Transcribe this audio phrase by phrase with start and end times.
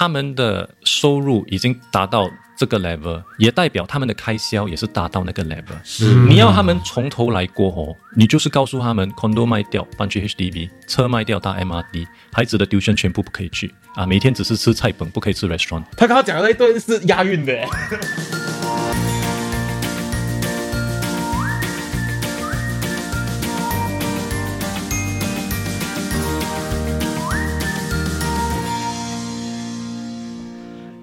[0.00, 5.76] 他们的收入已经达到这个 level，也代表他们的开销也是达到那个 level。
[5.84, 15.84] 是，你要他们从头来过哦，你就是告诉他们，condo 卖掉，搬去 HDB，车卖掉，搭 MRT，孩子的 tuition 全部不可以去啊，每天只是吃菜本，不可以吃 restaurant。
[15.98, 17.62] 他刚刚讲的那一段是押韵的。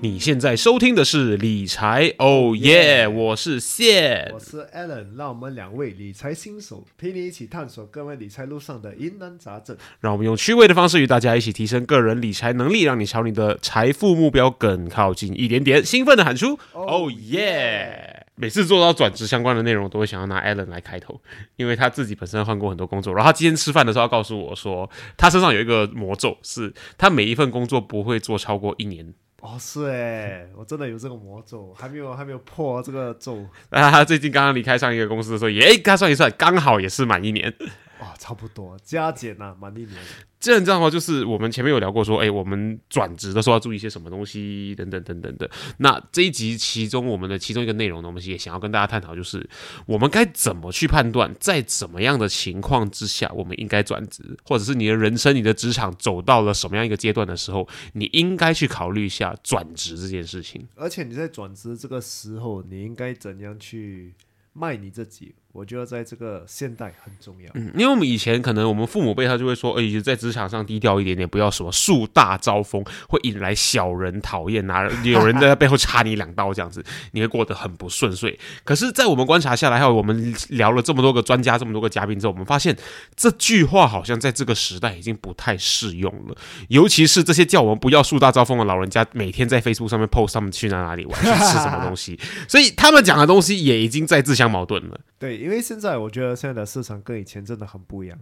[0.07, 3.05] 你现在收听的是理财哦耶！
[3.05, 15.83] 我是谢，我是 Alan，让我们两位理财新手陪你一起探索各位理财路上的疑难杂症，让我们用趣味的方式与大家一起提升个人理财能力，让你朝你的财富目标更靠近一点点。
[15.83, 18.25] 兴奋的喊出哦耶！
[18.35, 21.19] 每次做到转职相关的内容，都会想要拿 Alan 来开头，
[21.57, 29.13] 因为他自己本身换过很多工作，然后他今天吃饭的时候告诉我说，他身上有一个魔咒，是他每一份工作不会做超过一年。
[29.41, 33.45] 哦，是哎，我真的有这个魔咒，还没有还没有破这个咒。
[33.69, 37.53] 啊，最近刚刚离开上一个公司的时候，也哎，他算一算，刚好也是满一年。
[37.99, 39.95] 哇，差不多加减呐，满一年。
[40.39, 45.49] 这样这样的话，就是我们前面有聊过，说，哎，我们转职的时候要注意一些什么东西，等等等等的。
[45.77, 49.49] 那这一集其中我们的其中一个内容呢，我们也想要跟大家探讨，就是
[49.87, 60.67] 我们该怎么去判断，在怎么样的情况之下，我们应该转职，或者是你的人生、你的职场走到了什么样一个阶段的时候，你应该去考虑一下转职这件事情。
[60.75, 64.13] 而且你在转职这个时候，你应该怎样去
[64.53, 65.33] 卖你自己？
[65.57, 78.39] 我觉得在这个现代很重要，嗯，因为我们以前可能我们父母辈他就会说，哎，在职场上低调一点点，不要什么树大招风，会引来小人讨厌，啊有人在 背后插你两刀这样子，你会过得很不顺遂。
[78.63, 82.77] 可是，在我们观察下来，还有我们聊了这么多个专家，这么多个嘉宾之后，我们发现
[83.15, 86.37] 这句话好像在这个时代已经不太适用了，
[86.69, 94.99] 尤其是这些叫我们不要树大招风的老人家，每天在 Facebook 上面 post 他们去哪哪里玩，去吃什么东西，所以他们讲的东西也已经在自相矛盾了。
[95.17, 95.46] 对。
[95.47, 98.19] 因为现在我觉得现在的市场跟以前真的很不一样。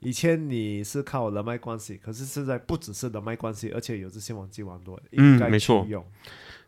[0.00, 6.04] 以前你是靠人脉关系，可是现在不只是人脉关系，而且有这些网际网络，嗯，没错，用。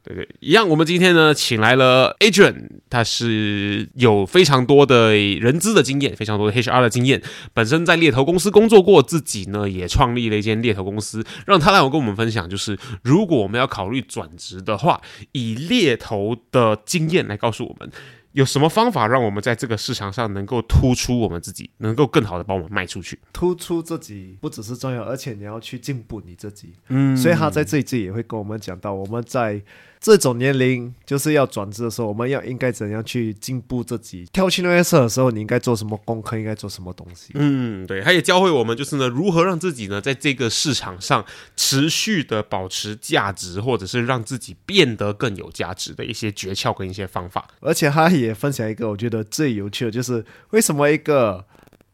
[0.05, 0.67] 对对，一样。
[0.69, 7.21] 我们今天呢，请来了 Adrian，他是有非常多的人资的经验，非常多的 HR 的经验。
[7.53, 11.27] 本身在猎头公司工作过，自己呢也创立了一间猎头公司。
[11.45, 17.91] 让他来我跟我们分享，就是如果我们要考虑转职的话，以猎头的经验来告诉我们。
[18.37, 23.19] 有什么方法让我们在这个市场上能够突出我们自己，能够更好的把我们卖出去？
[23.33, 26.75] 突出自己不只是重要，而且你要去进步你自己。
[26.89, 29.63] 嗯，所以他在这一季也会跟我们讲到，我们在。
[30.07, 34.25] 这种年龄就是要转职的时候，我们要应该怎样去进步自己？
[34.33, 36.39] 跳去那些社的时候，你应该做什么功课？
[36.39, 37.33] 应该做什么东西？
[37.35, 41.25] 嗯，对，他也教会我们，就是呢，如何让自己呢，在这个市场上
[41.57, 47.49] 持续的保持价值，或者是让自己变得更有价值的一些诀窍跟一些方法。
[47.59, 51.45] 而且他也分享一个我觉得最有趣的，就是为什么一个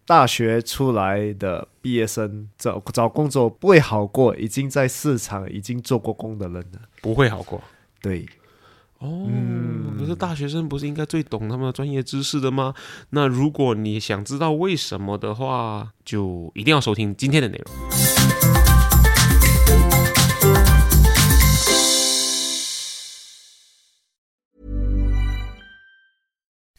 [0.05, 6.79] 大学出来的毕业生找找工作不会好过已经在市场已经做过工的人呢？
[7.01, 7.63] 不会好过。
[8.03, 8.27] 对，
[8.99, 9.31] 哦，
[9.99, 12.75] 可是大学生不是应该最懂他们的专业知识的吗？
[13.11, 18.12] 那如果你想知道为什么的话，就一定要收听今天的内容。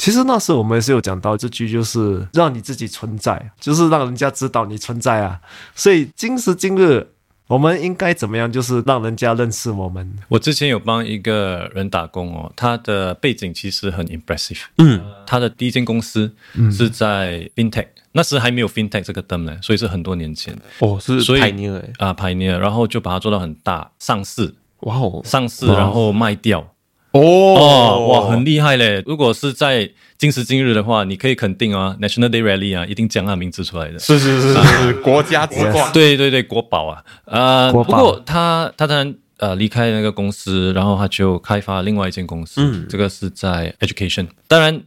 [0.00, 5.38] 其实那时候我们也是有讲到这句，就是让你自己存在，就是让人家知道你存在啊。
[5.74, 7.06] 所以今时今日，
[7.46, 10.10] 我们应该怎么样，就是让人家认识我们。
[10.28, 14.62] 我之前有帮一个人打工哦，他的背景其实很 impressive。
[14.78, 16.32] 嗯，他的第一间公司
[16.72, 20.56] 是在 fintech，那时还没有 fintech 这个灯呢，所以是很多年前。
[20.78, 24.54] 哦，是 pioneer 啊，pioneer，然后就把它做到很大，上市。
[24.80, 26.66] 哇哦，上市然后卖掉。
[27.12, 29.02] 哦哇，很厉害嘞！
[29.04, 33.98] 如果是在今时今日的话，你可以肯定啊，National Day Rally 啊，一定讲他名字出来的。
[33.98, 35.90] 是是是是，国家之冠。
[35.92, 37.02] 对对对，国宝啊！
[37.24, 42.60] 呃，不过他他当然呃离开那个公司，然后他就开发另外一间公司。
[42.62, 44.28] 嗯，这个是在 Education。
[44.46, 44.80] 当然，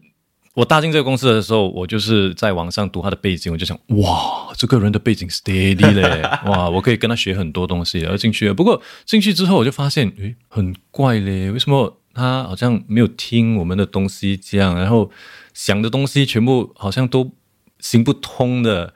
[0.54, 8.54] 我踏进这个公司的时候，我就是在网上读他的背景，我就想，哇，这个人的背景 steady 嘞， 哇，我可以跟他学很多东西，而进去了。
[8.54, 15.10] 不过进去之后，我就发现，诶，很怪嘞，为什么他好像没有听我们的东西这样，然后
[15.54, 17.31] 想的东西全部好像都
[17.80, 18.94] 行不通的。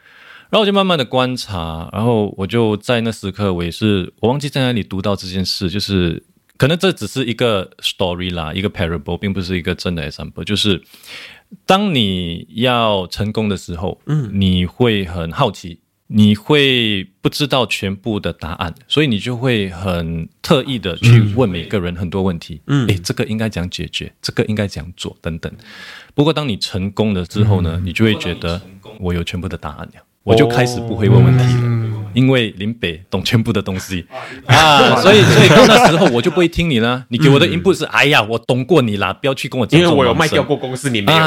[0.49, 6.23] 然后我就慢慢的观察，然后我就在那时刻，我也是我忘记在哪里读到这件事，就是
[6.55, 10.45] 可能这只是一个 story 啦，一个 parable，并不是一个真的 example。
[10.45, 10.81] 就是
[11.65, 25.51] 当你要成功的时候，嗯，你会很好奇，你会不知道全部的答案，所以你就会很特意的去问每个人很多问题，嗯，诶，这个应该怎样解决，这个应该怎样做等等。
[26.15, 28.62] 不过当你成功了之后呢，你就会觉得
[29.00, 30.04] 我有全部的答案了。
[30.24, 34.03] 我就开始不会问问题了，因为林北懂全部的东西
[34.47, 37.05] 啊， 所以所以到那时候我就不会听你了。
[37.09, 39.79] 你给我的 input 是，哎呀，我懂过你啦，不要去跟我讲。
[39.79, 41.19] 因为我有卖掉过公司，你没有。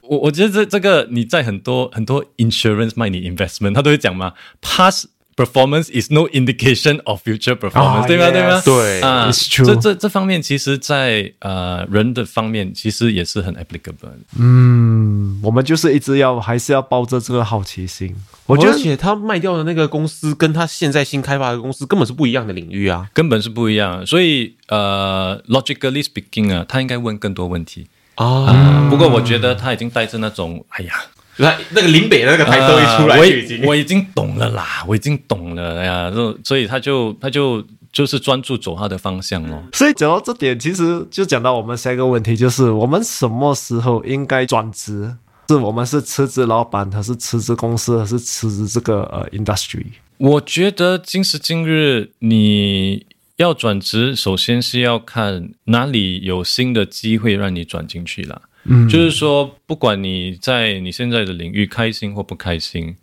[0.00, 4.32] 我我觉得这这个你在很多很多 insurance 卖你 investment，他都会讲嘛
[4.62, 5.06] ，pass。
[5.40, 8.30] Performance is no indication of future performance，对吗？
[8.30, 8.60] 对吗？
[8.62, 9.30] 对啊，
[9.64, 14.10] 这这这方面，其实，在呃人的方面，其实也是很 applicable。
[14.38, 18.14] 嗯，我们就是一直要还是要抱着这个好奇心。
[18.44, 24.04] 我觉得且，他卖掉的那个公司，跟他现在新开发的公司根本是不一样的领域啊，根本是不一样。
[24.04, 28.88] 所以，呃，logically speaking 啊，他应该问更多问题啊。
[28.90, 30.92] 不过，我觉得他已经带着那种，哎呀。
[31.36, 39.62] 那那个林北的那个台都一出来，我已经我已经懂了啦， 我已经懂了呀，就所以他就他就就是专注走他的方向哦。
[39.72, 45.16] 所以讲到这点，其实就讲到我们下一个问题，就是我们什么时候应该转职？
[45.48, 49.84] 是我们是辞职老板，还是辞职公司，还是辞职这个呃 industry？
[50.18, 53.04] 我觉得今时今日你
[53.36, 58.42] 要转职，首先是要看哪里有新的机会让你转进去了。
[58.64, 62.96] 嗯，就是说，不管你在你现在的领域开心或不开心，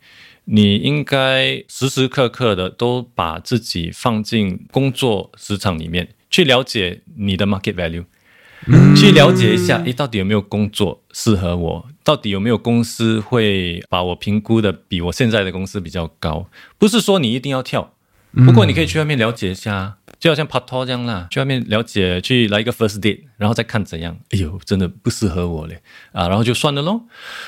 [0.46, 8.06] 你应该时时刻刻的都把自己放进工作职场里面，去了解你的 market value，
[8.96, 11.88] 去了解一下，诶，到底有没有工作适合我？
[12.04, 16.48] 到底有没有公司会把我评估的比我现在的公司比较高？
[16.78, 17.96] 不是说你一定要跳，
[18.46, 19.98] 不过你可以去外面了解一下。
[20.20, 24.18] 就好像拍拖这样啦，去外面了解，去来一个 first date，然后再看怎样。
[24.32, 25.80] 哎呦，真的不适合我嘞
[26.12, 27.06] 啊，然后就算了咯。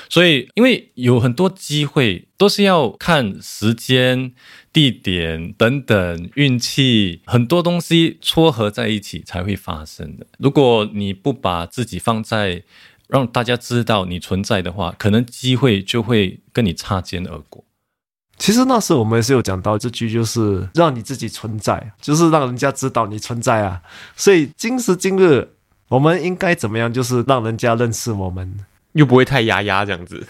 [0.08, 4.34] 所以，因为有很多机会都是要看时间、
[4.72, 10.28] 地点等等运气，很多东西撮合在一起才会发生的。
[10.38, 12.62] 如果你不把自己放在
[13.08, 17.66] 让大家知道你存在的话，可能机会就会跟你擦肩而过。
[18.40, 23.82] 其实那时我们也是有讲到这句，就是让你自己存在，就是让人家知道你存在啊。
[24.16, 25.48] 所以今时今日，
[25.90, 26.92] 我们应该怎么样？
[26.92, 28.66] 就是让人家认识我们。
[28.94, 30.26] 又不会太压压这样子，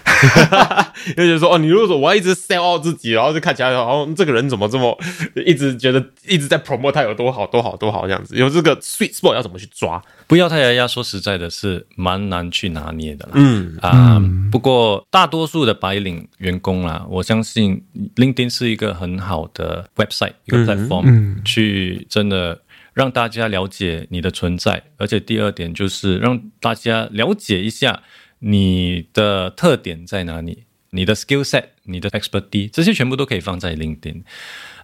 [1.15, 4.97] 又觉得说哦，你如果说我要一直 sell out 自己，然后就看起来哦，这个人怎么这么
[5.45, 10.01] 一直觉得一直在 promote 他有多好多好多好这样子，有这个 sweet spot 要怎么去抓？
[10.27, 13.31] 不要太压压，说实在的，是蛮难去拿捏的啦。
[13.35, 14.21] 嗯啊，
[14.51, 17.81] 不过大多数的白领员工啦，我相信
[18.17, 22.61] LinkedIn 是一个很好的 website 一个 platform，去真的
[22.94, 28.03] 让大家了解你的存在，而且第二点就是让大家了解一下。
[28.39, 30.63] 你的特点在哪里？
[30.91, 34.24] 你的 skill set、你的 expertise，这些全部都可以放在 LinkedIn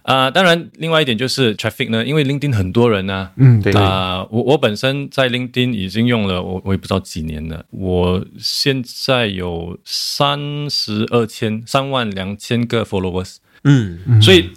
[0.02, 0.30] 啊。
[0.30, 3.32] 当然，另外一点就是 traffic 呢，因为 LinkedIn 很多人呢。
[3.34, 4.24] 嗯，对啊。
[4.30, 7.66] 我我本身在 LinkedIn 已经用了，我我也不知道几年了。
[7.70, 13.38] 我现在有三十二千、三万两千个 followers。
[13.64, 14.50] 嗯，所以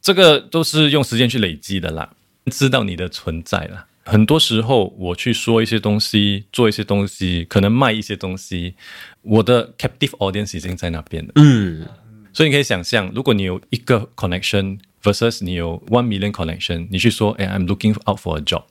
[0.00, 2.08] 这个都是用时间去累积的啦，
[2.46, 3.84] 知道你的存在了。
[4.08, 8.74] 很多时候，我去说一些东西，做一些东西，可能卖一些东西，
[9.22, 11.32] 我的 captive audience 已经在那边了。
[11.34, 11.84] 嗯，
[12.32, 18.62] 所以你可以想象，如果你有一个 connection versus 你有 one million connection，你去说，哎，I'm looking out for a job，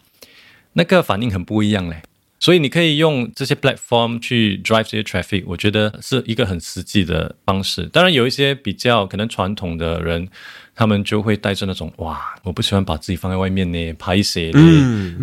[0.71, 2.01] 那个反应很不一样嘞。
[2.39, 7.87] 所以你可以用这些 platform 去 drive 这些 traffic，我觉得是一个很实际的方式。
[7.87, 10.29] 当然，有一些比较可能传统的人。
[10.75, 14.60] 他们就会带着那种哇，我不喜欢把自己放在外面呢，拍摄的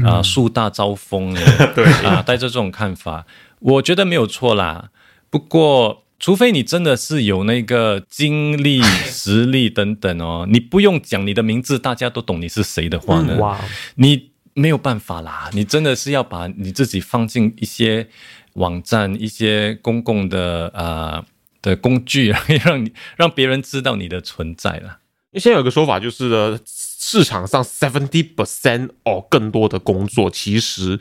[0.08, 1.40] 啊，树大招风呢，
[1.76, 3.26] 对啊，带着这种看法，
[3.60, 4.90] 我觉得没有错啦。
[5.28, 13.60] 不过，除非你真的是有那个精力、实力等等哦， 你不用讲你的名字，大家都懂你是谁的话呢，哇
[13.96, 15.50] 你没有办法啦。
[15.52, 18.08] 你真的是要把你自己放进一些
[18.54, 21.24] 网站、一些公共的啊
[21.60, 24.98] 的工具， 让你让别人知道你的存在了。
[25.32, 31.00] 因为现在有个说法，就是呢，市场上 seventy percent 哦更多的工作，其实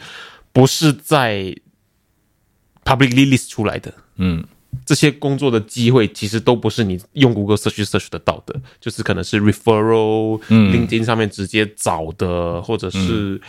[0.52, 1.56] 不是在
[2.84, 3.94] publicly list 出来的。
[4.16, 4.44] 嗯，
[4.86, 13.42] 这些工作的机会其实都不是你用谷歌 search search 得到的，就是可能是 referral、LinkedIn 上面直接找的，或者是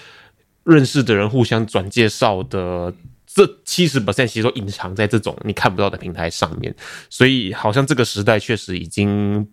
[0.65, 2.93] 认识的人互相转介绍的。
[3.35, 6.75] 这七十 percent 其实都隐藏在这种你看不到的平台上面，
[7.09, 9.49] 所以好像这个时代确实已经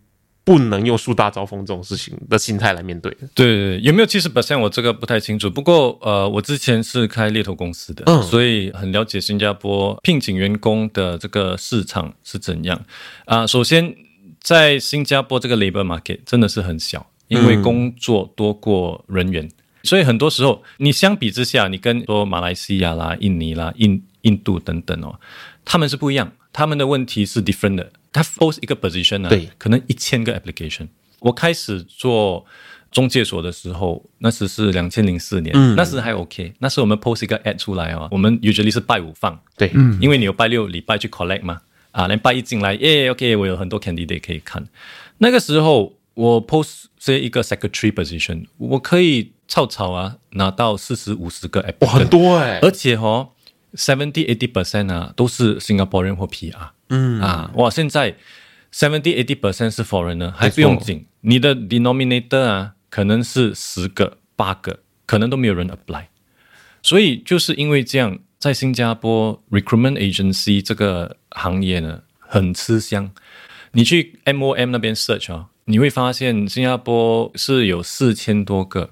[0.50, 3.29] 不能用树大招风这种事情的心态来面对的。
[3.36, 5.48] 对有没有七十 percent 我这个不太清楚。
[5.48, 12.84] 不过呃，我之前是开猎头公司的，嗯所以很了解新加坡聘请员工的这个市场是怎样
[13.25, 13.96] 啊、首先，
[14.41, 19.48] 在新加坡这个 labor market 真的是很小，因为工作多过人员。
[19.84, 25.20] 所以很多时候，你相比之下，你跟说马来西亚啦、印尼啦、印印度等等哦，
[25.63, 27.91] 他们是不一样，他们的问题是 different 的。
[28.11, 29.49] 他 post 一个 position 呢、对。
[29.57, 30.87] 可能一千个 application。
[31.19, 32.45] 我开始做
[32.91, 36.53] 中介所的时候，那时是两千零四年，那时还 OK。
[36.59, 41.61] 那时我们 post 一个 ad 出来啊，我们 usually 是拜五放，对，因为你有拜六礼拜去 collect 嘛，
[41.91, 44.65] 啊，连拜一进来，耶，OK，我有很多 candidate 可以看。
[45.17, 53.31] 那个时候我 post 这一个 secretary position，我可以草草啊拿到四十五十个 app，哇，很多哎、而且哦
[53.73, 58.15] ，seventy eighty percent 啊都是新加坡人或 PR，嗯啊，哇，现在
[58.74, 66.05] seventy eighty percent 是 foreigner，还不用紧，你的 denominator 啊可能是十个八个，可能都没有人 apply，
[66.81, 73.12] 所以就是因为这样，在新加坡 recruitment agency 这个行业呢很吃香，
[73.74, 78.91] 你去 MOM 那边 search 啊、你会发现新加坡是有四千多个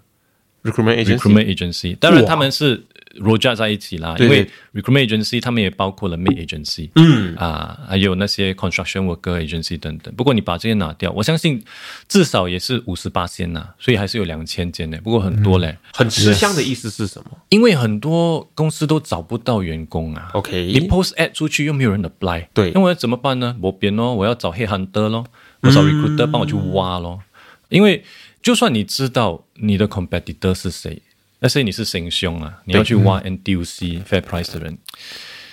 [0.63, 2.85] recruitment agency recruitment agency，当然他们是
[3.19, 10.13] roja 在一起啦，因为 recruitment agency 他们也包括了 maid agency，嗯啊，还有那些 construction worker agency 等等。
[10.15, 11.63] 不过你把这些拿掉，我相信
[12.07, 14.97] 至少也是五十八间呐，所以还是有两千间呢。
[15.03, 20.29] 不过很多嘞，很吃香的意思是什么因为很多公司都找不到员工啊。
[20.33, 23.55] ？OK，你 post ad 出去又没有人 apply，对那我要怎么办呢？
[23.61, 25.25] 我变咯，我要找 head hunter 咯，
[25.61, 27.21] 我找 recruiter 帮我去挖咯。
[27.69, 28.03] 因为
[28.41, 31.01] 就算你知道你的 competitor 是谁，
[31.39, 34.77] 但是你是行凶啊，你要去挖 NDUC fair price 的人，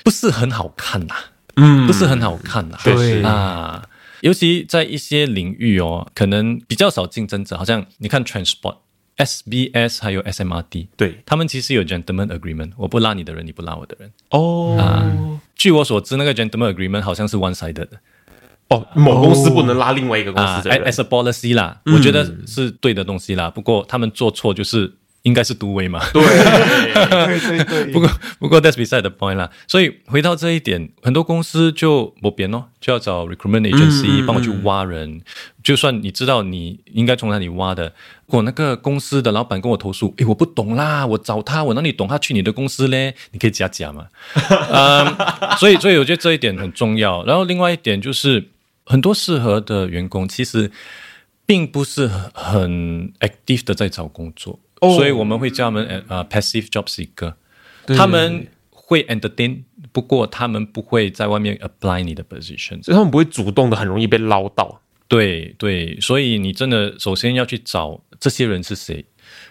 [0.04, 1.14] 不是很好看呐、
[1.56, 3.86] 嗯，不是很好看呐、确实啊。
[4.20, 8.76] 尤其在一些领域哦，可能比较少竞争者，好像你看 transport、
[9.18, 14.10] SBS 还有 SMRD，对他们其实有 gentleman agreement，我不拉你的人，你不拉我的人。
[14.30, 17.90] 哦据我所知，那个 gentleman agreement 好像是 one sided 的
[18.68, 23.50] 哦，某公司不能拉另外一个公啊司的人，as a policy 啦，我觉得是对的东西啦。
[23.50, 24.90] 不过他们做错就是
[25.24, 26.00] 应该是独威嘛。
[26.12, 29.50] 对，对 对对，不过不过 that's beside the point 啦。
[29.66, 35.20] 所以回到这一点，很多公司就不变哦，就要找 recruitment agency 帮我去挖人。
[35.62, 37.86] 就算你知道你应该从哪里挖的，
[38.26, 43.14] 如果那个公司的老板跟我投诉，诶，我不懂啦，我找他，我哪里懂他去你的公司嘞？
[43.32, 44.08] 你可以加价嘛。
[44.70, 45.16] 嗯，
[45.56, 47.24] 所以所以我觉得这一点很重要。
[47.24, 48.50] 然后另外一点就是，
[48.84, 50.70] 很多适合的员工其实
[51.46, 54.58] 并不是很很 active 的在找工作，
[54.92, 57.34] 所以我们会叫他们呃、呃 passive job seeker。
[57.96, 59.62] 他们会 entertain，
[59.92, 62.82] 不过他们不会在外面 apply 你的 position。
[62.82, 64.80] 所以他们不会主动的，很容易被捞到。
[65.06, 69.04] 对对，所以你真的首先要去找这些人是谁，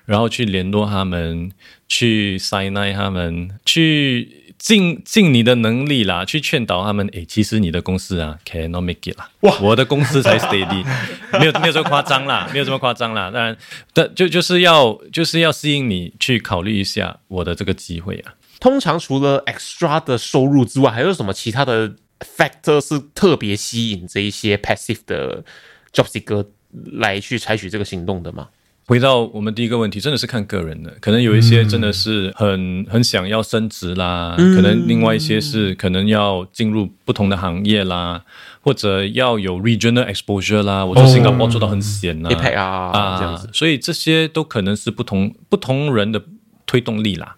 [0.04, 1.52] 然后去联络他们，
[1.88, 7.08] 去 sign 他们，去尽尽你的能力啦，去劝导他们。
[7.14, 9.30] 诶，其实你的公司啊，cannot make it 啦。
[9.42, 10.86] 哇，我的公司才 steady，
[11.40, 13.30] 没有没有这么夸张啦，没有这么夸张啦。
[13.34, 13.58] 当然，
[13.94, 18.34] 但就就是要就是要吸引你去考虑一下我的这个机会啊。
[18.60, 25.44] 通常除了 extra 的收入之外，还有什么其他的 factor 是特别吸引这一些 passive 的
[25.92, 26.46] job seeker
[26.94, 28.48] 来去采取这个行动的吗？
[28.86, 38.24] 回到我们第一个问题，真的是看个人的，可能有一些真的是很很想要升职啦，可能另外一些是可能要进入不同的行业啦，
[38.62, 40.84] 或者要有 regional exposure 啦。
[40.84, 46.22] 我在新加坡做到很闲呐、啊这样子所以这些都可能是不同不同人的
[46.66, 47.38] 推动力啦。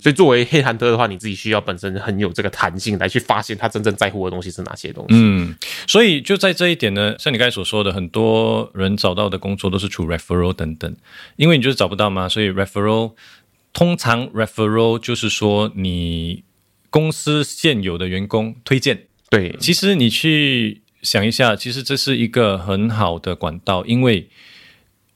[0.00, 5.14] 所以作为黑韩特的话，你自己需要本身很有这个弹性来去发现他真正在乎的东西是哪些东西。
[5.14, 5.54] 嗯，
[5.86, 10.96] 所以就在这一点呢，像你刚才所说的，很多人找到的工作都是出 referral 等等，
[11.36, 13.12] 因为你就是找不到嘛，所以 referral
[13.72, 16.42] 通常 referral 就是说你
[16.88, 19.04] 公司现有的员工推荐。
[19.28, 24.28] 对，其实你去想一下，其实这是一个很好的管道，因为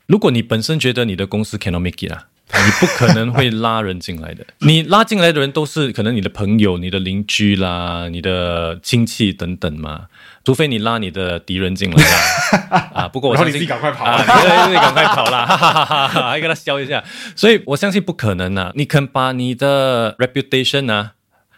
[0.07, 2.29] 如果你本身觉得你的公司 cannot make it 啊。
[2.52, 10.06] 你不可能会拉人进来的， 你拉进来的人都是可能你的朋友、你的邻居啦、你的亲戚等等嘛，
[10.44, 12.90] 除非你拉你的敌人进来啦。
[12.94, 17.02] 啊，不过我相信自己赶快跑啊，对对 对，赶快跑啦，哈哈哈哈哈，还跟他笑一下。
[17.34, 21.12] 所以我相信不可能啊，你肯把你的 reputation 啊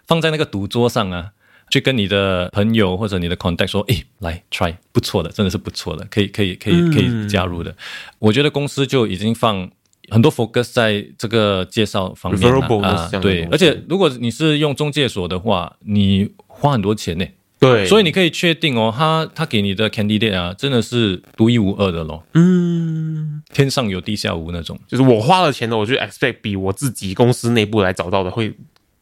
[0.06, 1.30] 放在那个赌桌上啊，
[1.68, 7.74] 去跟你的朋友或者你的 contact 说，诶，来 try，不错的，真的是不错的，可以可以可以可以加入的。
[8.20, 9.68] 我觉得公司就已经放
[10.10, 17.26] 很多 focus 在这个介绍方面啊对，而且如果你是用中介所的话，你花很多钱呢。
[17.58, 22.22] 对，所以你可以确定哦，他他给你的 candidate 啊，真的是独一无二的咯。
[22.34, 24.78] 嗯，天上有地下无那种。
[24.86, 28.54] 就是我花了钱的，我就 expect 比我自己公司内部来找到的会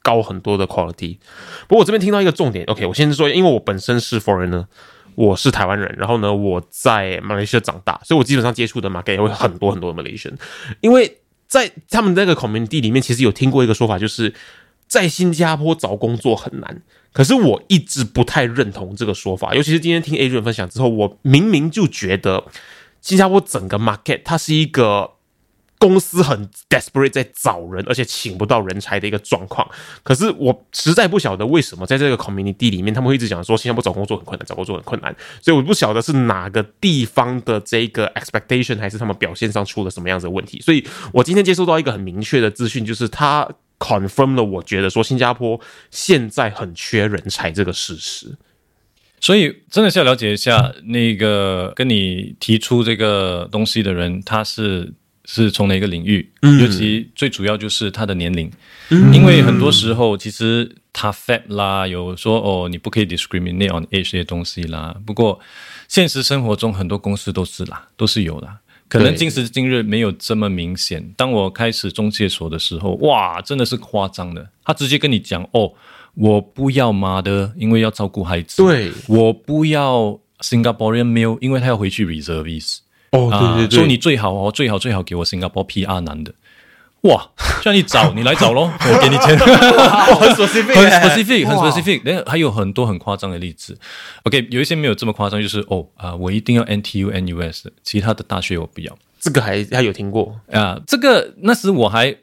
[0.02, 1.18] 高很多的 quality。
[1.66, 4.66] 不过我这边听到一个重点，OK，我先说，因为我本身是 foreigner，
[5.14, 10.34] 我是台湾人，然后呢，我在马来西亚长大，所以我基本上接触的 market 会很多很多的 Malaysian，
[10.80, 14.34] 因为在他们那个 community 里面，其实有听过一个说法，就是
[14.86, 16.82] 在新加坡找工作很难。
[17.12, 22.44] 可是我一直不太认同这个说法，尤其是今天听 A 君分享之后，我明明就觉得
[23.00, 25.12] 新加坡整个 market 它是一个
[25.84, 29.68] 公司很 desperate 在找人，而且请不到人才的一个状况。
[30.02, 35.14] 可是我实在不晓得为什么在这个 community 里面，他们会一直讲说新加坡找工作很困难，找工作很困难。
[35.42, 40.58] 所以我不晓得是哪个地方的这个 expectation，还是他们表现上出了什么样子的问题。
[40.62, 43.46] 所以我今天接收到一个很明确的资讯，就是他
[43.78, 45.60] confirm 了我觉得说新加坡
[45.90, 48.34] 现在很缺人才这个事实。
[49.20, 54.92] 所以真的是要了解一下那个跟你提出这个东西的人，他是
[55.24, 58.50] 是从哪个领域，尤其最主要就是他的年龄，
[58.90, 64.94] 因为很多时候其实他 fat 啦，有说哦你不可以 discriminate on age 这些东西啦。
[65.06, 65.40] 不过
[65.88, 68.60] 现实生活中很多公司都是啦，都是有啦。
[68.86, 71.12] 可能今时今日没有这么明显。
[71.16, 74.50] 当我开始中介所的时候，哇，真的是夸张的。
[74.62, 75.72] 他直接跟你讲哦，
[76.14, 78.62] 我不要妈的，因为要照顾孩子。
[78.62, 82.80] 对我不要 Singaporean male，因为他要回去 reservist。
[83.18, 86.34] 哦对对对，说你最好哦，最好最好给我 Singapore PR 男的。
[87.02, 87.30] 哇，
[87.62, 89.38] 叫你找你来找咯， 我给你钱。
[89.38, 93.78] 很 specific，很 specific，很 specific，那还有很多很夸张的例子。
[94.22, 100.80] OK，有一些没有这么夸张，就是哦啊、我一定要 NTU、NUS，的其他的大学我不要这个还还有听过，啊。
[100.86, 102.16] 这个那时我还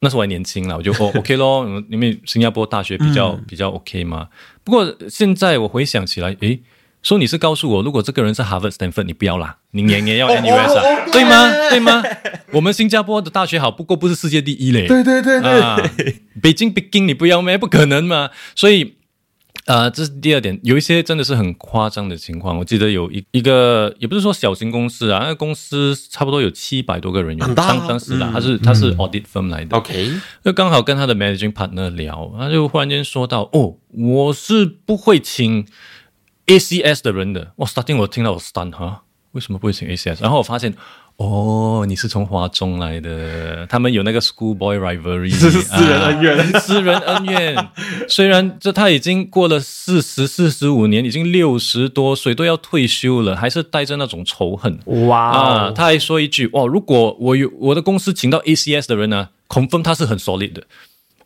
[0.00, 4.26] 那时我还年轻了，我就哦 OK 咯，因为新加坡大学比较、比较 OK 嘛。
[4.64, 6.60] 不过现在我回想起来，诶。
[7.02, 11.50] 说你是告诉我，如果这个人是 Harvard、Stanford，你不要啦，你年年要 NUS 啊，对吗？
[11.70, 12.02] 对吗？
[12.52, 14.86] 我们新加坡的大学好，不过不是世界第一嘞。
[14.86, 15.78] 对对对对，啊，
[16.42, 17.56] 北京、北京你不要咩？
[17.56, 18.30] 不可能嘛！
[18.56, 18.94] 所以，
[19.66, 22.58] 呃，这是第二点，有一些真的是很夸张的情况。
[22.58, 29.76] 我记得有一一个，也不是说小型公司啊，那个公司差不多有七百多个人员，很大啊当当时啦，他是他是 audit firm 来的。
[29.76, 30.10] OK，
[30.44, 35.66] 就刚好跟他的 managing partner 聊，他就忽然间说到：“哦，我是不会请
[36.48, 40.20] ACS 的人的。”哇，starting 我听到我 stun 哈，为什么不会请 ACS？
[40.20, 40.74] 然后我发现。
[41.18, 47.68] 哦，你是从华中来的，他们有那个 schoolboy rivalry，这 是私人恩怨啊私人恩怨。
[48.08, 54.78] 虽然这他已经过了四十四十五年，已经六十多岁，都要退休了，还是带着那种仇恨。
[55.08, 60.62] 哇他还说一句：“哇，如果我有我的公司请到 ACS 的人呢，confirm 他是很 solid 的。”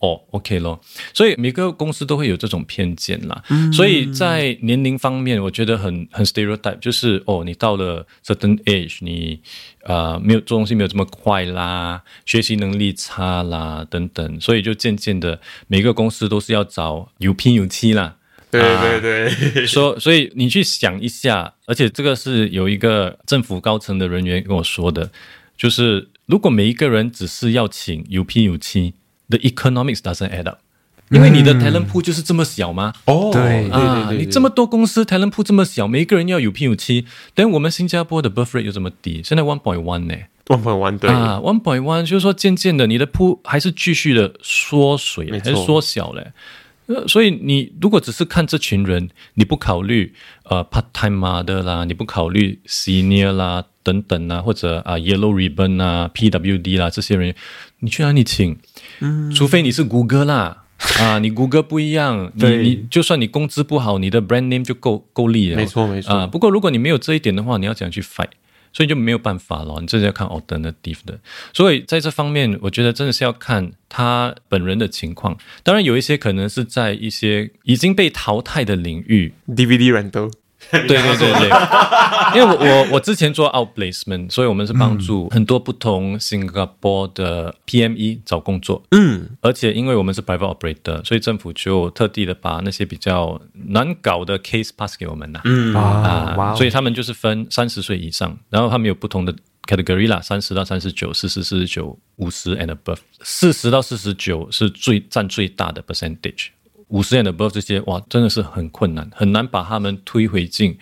[0.03, 0.81] 哦，OK 咯，
[1.15, 3.41] 所以每个公司都会有这种偏见啦。
[3.73, 9.41] 所以在年龄方面，我觉得很很 stereotype，就是哦，你到了 certain age，你
[9.85, 18.17] 呃没有做东西没有这么快啦，学习能力差啦等等，所以就渐渐的每个公司都是要找有拼有七啦。
[18.51, 18.61] 对
[19.01, 25.13] 对对，说， 所以你去想一下，而且这个是有一个政府高层的人员跟我说的，
[25.57, 28.95] 就是如果每一个人只是要请有 P 有七
[29.33, 30.59] ，the economics doesn't add up，
[31.11, 32.93] 因为你的 talent pool 就是这么小吗？
[33.07, 40.15] 哦，对啊，对对，你这么多公司 talent pool 这么小，每一个人要有 P 有七，但我们新加坡的 birth rate 又这么低，现在 one point one 呢
[40.47, 46.33] ？one point one 对，啊，one point one 就是说渐渐的你的 pool 还是继续的缩水，还是缩小嘞。
[46.87, 50.13] 呃，所以你如果只是看这群人，你不考虑
[50.45, 57.35] 呃 part time mother 啦，你不考虑 senior 啦等等啊，或者啊、yellow ribbon 啊 PWD 啦这些人，
[57.79, 58.59] 你去哪里请？
[59.01, 60.65] 嗯，除非你是谷歌啦。
[61.01, 65.57] 啊， 你谷歌不一样，你对你就算你工资不好，你的 brand name 就够够力了。
[65.57, 68.31] 没错没错啊，不过如果你没有这一点的话，你要怎样去 fight？
[68.75, 71.21] 所以就没有办法了，你这是要看 alternative 的。
[71.53, 75.37] 所以在这方面，我觉得真的是要看他本人的情况。
[75.63, 80.33] 当然，有一些可能是在一些已经被淘汰的领域，DVD rental，
[80.71, 81.51] 对对对对，
[82.35, 88.83] 因为我我我之前做 outplacement，所以我们是帮助很多不同 Singapore 的 PME 找工作。
[88.91, 95.75] 嗯，而且因为我们是 private operator，所以政府就特地的把那些比较难搞的 case pass 给我们呐、嗯。
[95.75, 99.35] 啊，哇哦，所以他们就是分三十岁以上，然后他们有不同的
[99.67, 106.49] category 啦，三十到三十九、四十、四十九、五十 and above，四十到四十九是最占最大的 percentage。
[106.93, 110.79] 五十 and above 这些，哇，真的是很困难，很难把他们推回进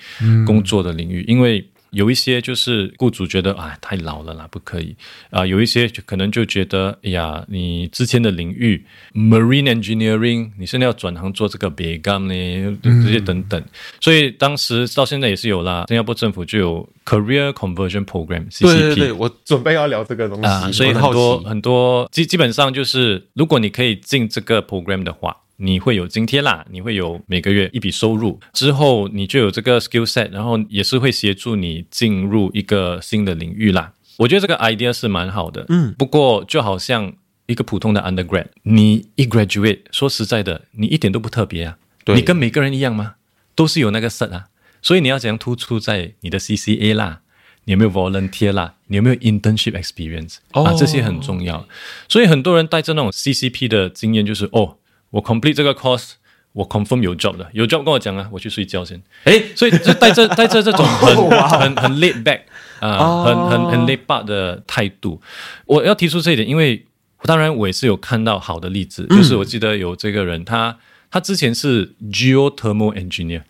[0.46, 1.66] 工作的领域，因为。
[1.92, 4.94] 有一些就是雇主觉得啊太老了啦，不可以
[5.31, 5.44] 啊。
[5.44, 13.61] 有一些可能就觉得，哎呀，你之前的领域 marine engineering，你现在要转行做这个别干呢，这些等等。
[14.01, 18.46] 所以当时到现在也是有啦，新加坡政府就有 career conversion program。
[18.61, 20.70] 对对对，我准备要聊这个东西啊。
[20.70, 25.37] 所以很多很多基基本上就是，如果你可以进这个 program 的话。
[25.62, 33.92] 你会有津贴啦，你会有每个月一笔收入，之后你就有这个 skill set，然后也是会协助你进入一个新的领域啦。
[34.16, 37.12] 我觉得这个 idea 是蛮好的，嗯，不过就好像
[37.46, 43.16] 一个普通的 undergrad，你一 graduate，说实在的，你一点都不特别啊，你跟每个人一样吗？
[43.55, 44.46] 都是有那个 set 啊，
[44.81, 47.20] 所以你要怎样突出在你的 CCA 啦，
[47.64, 51.68] 你有没有 volunteer 啦，你有没有 internship experience 啊，这些很重要。
[52.09, 54.79] 所以很多人带着那种 CCP 的经验，就是哦。
[55.11, 56.12] 我 complete 这个 course，
[56.53, 59.01] 我 confirm 有 job 的，有 job 跟我讲啊，我去睡觉先。
[59.25, 61.16] 哎，所以就带着带着这种很
[61.49, 62.40] 很很 laid back
[62.81, 65.20] 啊，很很很 laid back 的态度。
[65.66, 66.87] 我要提出这一点，因为
[67.23, 70.79] 当然我也是有看到好的例子，就是我记得有这个人，他
[71.11, 73.42] 他之前是 geothermal engineer，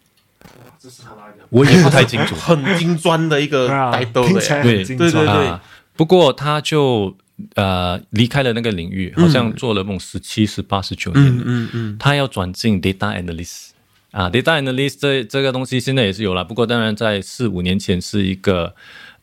[0.79, 5.59] 这是他那个，我也不太清楚， 很精专的一个带斗的，对对对对。
[5.96, 7.16] 不过他就。
[7.55, 11.26] 呃，离开了那个领域，好像做了梦十七、十八、十九年。
[11.26, 13.70] 嗯嗯嗯，他要转进 data analyst
[14.11, 18.74] 啊，data analyst 这这个东西现在也是有了，不过当然在四五年前是一个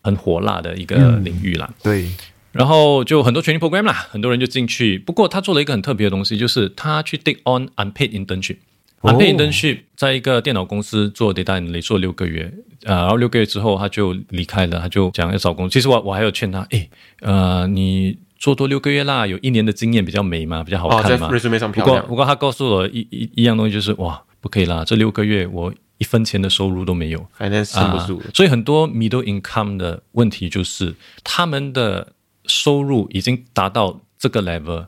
[0.01, 1.73] 很火辣的一个领域啦。
[1.83, 2.09] 对，
[2.51, 4.97] 然后就很多 training program 啦，很多人就进去。
[4.97, 8.57] 不过他做了一个很特别的东西，就是他去 take on unpaid internship。
[9.01, 15.69] Unpaid internship 在一个电脑公司做 data analyst 做六个月，呃，然后六个月之后他就离开了，他就讲要找工作。
[15.69, 16.89] 其实我我还有劝他，哎，
[17.21, 21.29] 呃，你做多六个月啦，有一年的经验比较美嘛，比较好看嘛。
[21.73, 28.21] 不过不过他告诉我一一一样东西，就是哇，不可以啦，这六个月我一分钱的收入都没有，还能撑不住。
[28.33, 32.13] 所以很多 middle income 的问题就是他们的
[32.45, 34.87] 收入已经达到这个 level。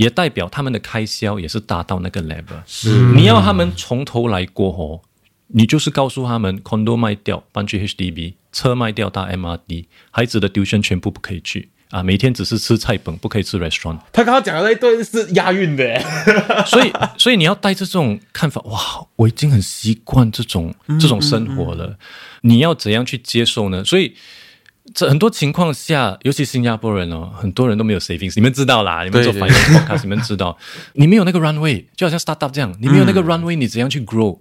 [0.00, 2.62] 也代表他们的开销也是达到那个 level。
[2.66, 5.02] 是，你要他们从头来过哦，
[5.48, 13.98] 你就是告诉他们，condo 卖掉，搬去 HDB，车卖掉，搭 MRD，孩子的 tuition 全部不可以去啊，每天只是吃菜本，不可以吃 restaurant。
[14.10, 16.00] 他刚刚讲的那一段是押韵的，
[16.64, 21.98] 所以，所以你要带着这种看法，哇，我已经很习惯这种这种生活了，
[22.40, 23.84] 你要怎样去接受呢？
[23.84, 24.14] 所以。
[24.92, 28.32] 这很多情况下，尤其新加坡人哦，很多人都没有 savings。
[28.34, 30.56] 你们知道啦，你们做 finance podcast，你们知道，
[30.94, 34.38] 你没有那个 runway，就好像 startup 这样，你没有那个 runway，你怎样去 grow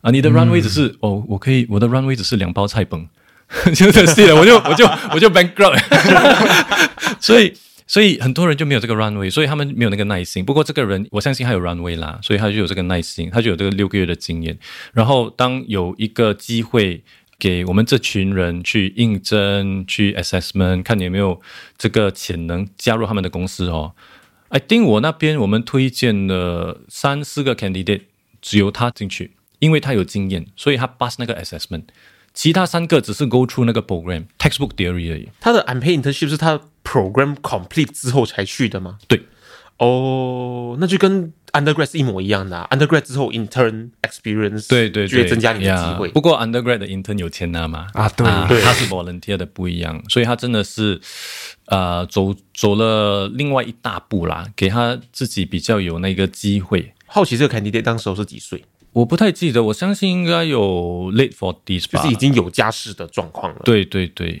[0.00, 0.10] 啊？
[0.10, 3.06] 你的 runway 只是哦，我可以，我的 runway 只是两包菜崩，
[3.74, 5.78] 就这是了，我就我就我就 bankrupt。
[7.20, 7.52] 所以
[7.86, 10.42] 所以很多人就没有这个 runway，所以他们没有那个耐心。
[10.44, 14.58] 不过这个人，我相信他有 runway 啦，所以他就有这个耐心，他就有这个六个月的经验。
[14.94, 17.04] 然后当有一个机会。
[17.42, 21.40] 给我们这群人去应征、去 assessment，看你有没有
[21.76, 23.96] 这个潜能加入他们的公司哦。
[24.50, 28.02] I think 我那边我们推荐了三四个 candidate，
[28.40, 31.86] 只有他进去，因为他有经验，所以他 pass 那个 assessment。
[32.32, 35.28] 其他三个只是 go through 那个 program textbook theory 而已。
[35.40, 38.98] 他的 unpaid internship 是他 program complete 之后才去的吗？
[39.08, 39.22] 对。
[39.78, 46.08] 哦，那就跟 undergrad 是一模一样的，undergrad 之后 intern experience，对对对，增加你的机会。
[46.08, 47.86] 不过 undergrad 的 intern 有钱拿嘛？
[47.94, 51.00] 啊，对对，他是 volunteer 的不一样，所以他真的是
[51.66, 56.92] 呃走走了另外一大步啦，给他自己比较有那个机会。
[57.06, 58.64] 好奇这个 candidate 当时候是几岁？
[58.92, 63.60] 我不太记得，我相信应该有 late forties 吧，就是已经有家室的状况了。
[63.64, 64.40] 对对对。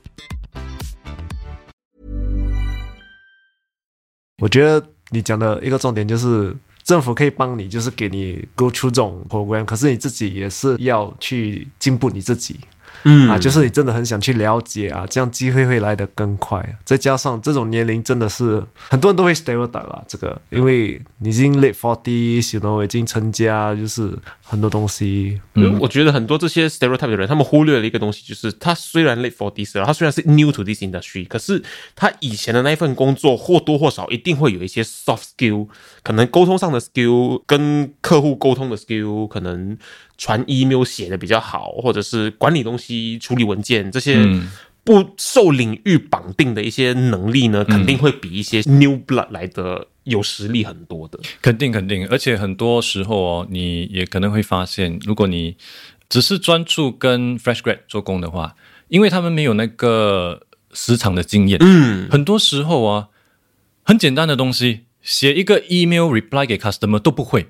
[4.41, 12.59] 我觉得你讲的一个重点就是政府可以帮你，就是给你 go through 这种 program，可是你自己也是要去进步你自己。
[13.03, 16.77] 嗯啊，就是你真的很想去了解啊，这样机会会来得更快。
[16.83, 25.41] 再加上这种年龄真的是很多人都会 stereotype 啦，这个因为你已经 late forties，然后已经成家，就是很多东西。
[25.55, 31.63] 嗯我觉得很多这些 stereotype 的人，他们忽略了一个东西，就是他虽然 late forties 了，他虽然是 new to this industry，可是
[31.95, 35.67] 他以前的那一份工作或多或少一定会有一些 soft skill，
[36.03, 39.77] 可能沟通上的 skill，跟客户沟通的 skill，可能
[40.17, 44.25] 传 email 写的比较好，或者是管理东西、处理文件这些。
[44.83, 51.19] 不受领域绑定的一些能力呢，肯定会比一些 new blood 来的有实力很多的。
[51.39, 55.55] 肯定肯定，而且很多时候哦，你也可能会发现，如果你
[56.09, 58.55] 只是专注跟 fresh grad 做工的话，
[58.87, 63.09] 因为他们没有那个时长的经验，嗯，很多时候啊，
[63.83, 67.47] 很简单的东西，写一个 email reply 给 customer 都不会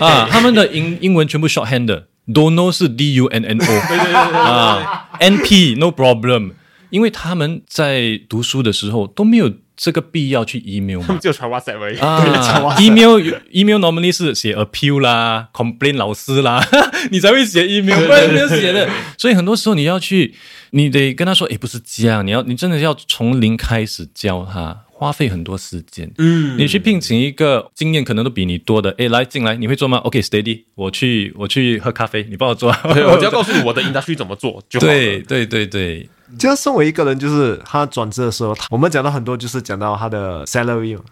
[0.00, 6.52] 啊，他们的英英文全部 shorthand 的，don't know 是 d u n n o，对对对啊，n p no problem，
[6.90, 11.20] 因为他们在读书的时候都没有这个必要去 email 他们。
[11.20, 11.98] 就传 WhatsApp 而已。
[11.98, 13.18] 啊，email
[13.50, 16.62] email normally 是写 appeal 啦，complain 老师啦，
[17.10, 18.88] 你才会写 email，不然没有写的。
[19.16, 20.34] 所以很多时候你要去，
[20.70, 26.12] 你得跟他说，诶，不是这样，你要你真的要从零开始教他，花费很多时间。
[26.18, 32.70] 嗯，你去聘请一个经验可能都比你多的，哎，来进来，你会做吗？OK，steady，、我去我去喝咖啡，你帮我做。
[32.92, 34.92] 对，我只 要告诉你我的 industry 怎么做就好了。
[34.92, 36.06] 对对对对，
[36.38, 41.04] 就像身为一个人，就是他转职的时候，我们讲到很多，就是讲到他的 salary 嘛，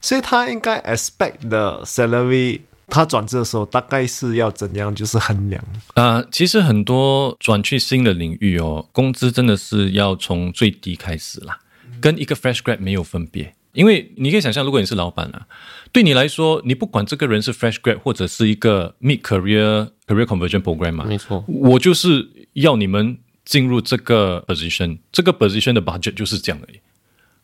[0.00, 5.62] 所以他应该 expect 的 salary，他转职的时候大概是要怎样，就是衡量。
[5.96, 11.58] 啊、其实很多转去新的领域哦，工资真的是要从最低开始啦，
[12.04, 13.54] 跟一个 fresh grad 没有分别。
[13.72, 15.46] 因为你可以想象，如果你是老板啊，
[15.90, 26.78] 对你来说，你不管这个人是 fresh grad 或者是一个 mid career career conversion program 嘛，没错我就是要你们进入这个 position，这个 position 的 budget 就是这样而已。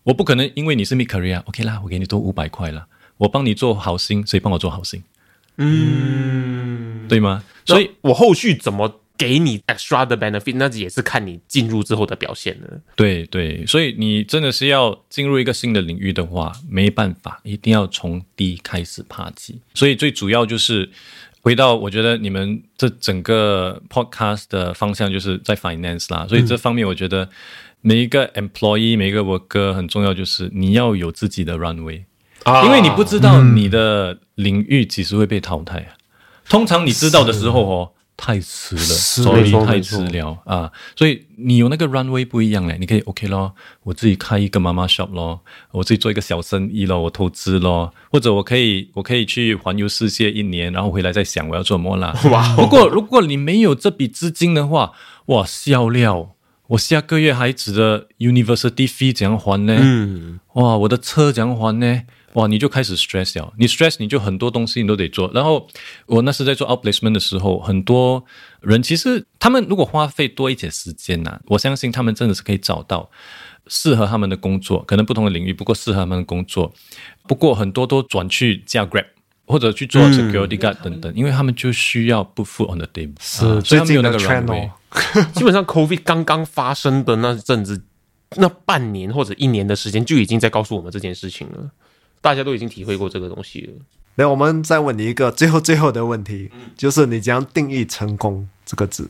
[0.03, 5.03] 我不可能因为你是 mid career OK 啦，我给你多五百块啦，我帮你做好心，谁帮我做好心？
[5.57, 7.42] 嗯，对吗？
[7.64, 12.80] 所以我后续怎么给你 extra 的 benefit，那也是看你进入之后的表现了。
[12.96, 19.61] 对对，所以你真的是要进入一个新的领域的话，没办法，一定要从低开始爬起。
[19.74, 20.88] 所以最主要就是
[21.42, 27.28] 回到，我觉得你们这整个 podcast 的方向就是在 finance 啦，所以这方面我觉得
[27.83, 32.04] 每一个 employee 每一个 worker 很重要，就是你要有自己的 runway，、
[32.44, 35.92] 啊因为你不知道你的领域几时会被淘汰啊。
[36.48, 40.70] 通常你知道的时候哦，太迟了，所以太迟了啊。
[40.94, 52.14] 所以你有那个 runway 不一样嘞，你可以 OK 咯，我自己开一个妈妈 shop 咯，我自己做一个小生意咯，我投资咯，或者我可以我可以去环游世界一年，然后回来再想我要做什么啦。
[52.30, 52.54] 哇！
[52.54, 54.92] 不过如果你没有这笔资金的话，
[55.26, 56.37] 哇，笑料。
[56.68, 59.76] 我下个月孩子的 university fee 怎样还呢？
[59.80, 62.02] 嗯，哇，我的车怎样还呢？
[62.35, 63.53] 哇，你就开始 stress 了。
[63.59, 65.31] 你 stress 你就很多东西你都得做。
[65.35, 65.66] 然后
[66.07, 68.25] 我那时在做 outplacement 的时候，很多
[68.61, 73.11] 人其实他们如果花费多一点时间呐、我相信他们真的是可以找到
[73.66, 76.73] 适合他们的工作，可能不同的领域，不过适合他们的工作。
[77.27, 79.07] 不过很多都转去加 Grab
[79.47, 85.27] 或者去做 security guard 等等，因为他们就需要 put food on the table，是啊所以他们有那个最近的 trend runway 哦。
[85.35, 87.83] 基本上 COVID 刚刚发生的那阵子，
[88.37, 91.71] 那半年或者一年的时间，就已经在告诉我们这件事情了。
[92.20, 93.72] 大家都已经体会过这个东西了。
[94.16, 99.09] 那我们再问你一个最后最后的问题，就是你怎样定义成功这个字？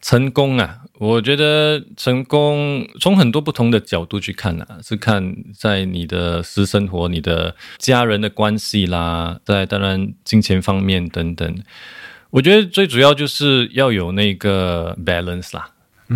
[0.00, 11.62] 成功啊，我觉得成功从很多不同的角度去看啊，是看在你的私生活、你的家人的关系啦，在当然金钱方面等等。
[12.30, 15.70] 我觉得最主要就是要有那个 balance 啦，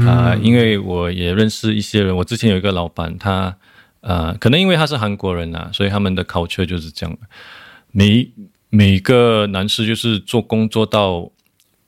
[0.06, 3.56] 啊、因为我也认识一些人，我之前有一个老板，他
[4.02, 7.18] 呃，可能因为他是韩国人啊，所以他们的 culture 就是这样，
[7.90, 8.30] 每
[8.68, 11.30] 每个男士就是做工做到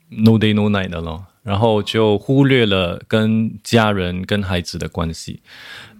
[0.08, 5.42] no day no night 的咯，然后就忽略了跟家人、跟孩子的关系。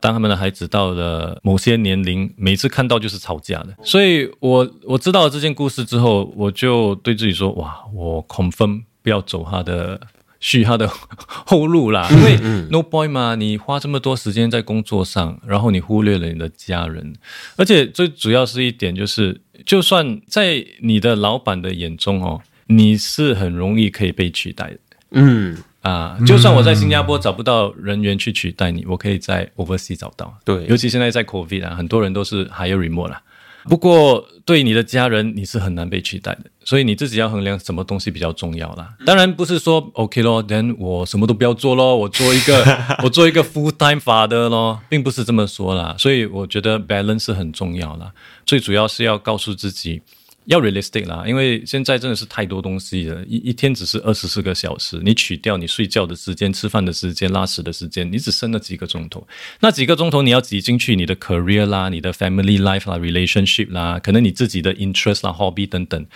[0.01, 3.75] 当他们的孩子到了某些年龄，每次看到就是吵架的。
[3.83, 10.01] 所以我我知道了这件故事之后，我就对自己说：哇，我 confirm 不要走他的。
[10.45, 10.87] 续他的
[11.27, 12.37] 后路啦，因为
[12.71, 17.15] no boy 嘛，你花这么多时间在工作上，然后你忽略了你的家人，
[17.57, 24.79] 而且最主要是一点就是，就算在你的老板的眼中哦，你是很容易可以被取代的
[25.13, 26.19] 嗯，啊。
[26.27, 30.39] 就算我在新加坡找不到人员去取代你，我可以在 overseas 找到。
[30.45, 33.23] 对尤其现在在 COVID 啊，很多人都是 hire remote 啦。
[33.69, 38.95] 不过对你的家人，你是很难被取代的，所以你自己要衡量什么东西比较重要啦。
[39.07, 45.95] 当然不是说 OK 咯，then 我什么都不要做咯，我做一个 我做一个 full time father 咯，并不是这么说啦。
[45.99, 48.13] 所以我觉得 balance 是很重要啦，
[48.45, 50.03] 最主要是要告诉自己。
[50.47, 59.27] 要 realistic 啦，因为现在真的是太多东西了，一一天只是二十四个小时，你取掉你睡觉的时间、吃饭的时间、拉屎的时间，你只剩了几个钟头，
[59.61, 66.07] 那几个钟头你要挤进去你的 career 啦、你的 family life 啦、relationship 啦，可能你自己的 interest 啦、hobby 等等，